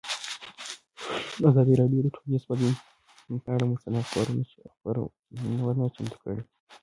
ازادي 1.49 1.73
راډیو 1.81 2.01
د 2.03 2.07
ټولنیز 2.15 2.43
بدلون 2.49 2.75
پر 3.43 3.51
اړه 3.55 3.65
مستند 3.71 4.05
خپرونه 5.57 5.87
چمتو 5.95 6.17
کړې. 6.23 6.41